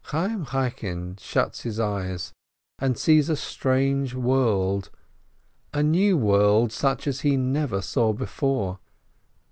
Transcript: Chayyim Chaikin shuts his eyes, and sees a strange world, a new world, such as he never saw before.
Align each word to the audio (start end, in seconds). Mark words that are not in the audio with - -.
Chayyim 0.07 0.47
Chaikin 0.49 1.15
shuts 1.19 1.61
his 1.61 1.79
eyes, 1.79 2.33
and 2.79 2.97
sees 2.97 3.29
a 3.29 3.35
strange 3.35 4.15
world, 4.15 4.89
a 5.75 5.83
new 5.83 6.17
world, 6.17 6.71
such 6.71 7.05
as 7.05 7.19
he 7.21 7.37
never 7.37 7.83
saw 7.83 8.11
before. 8.11 8.79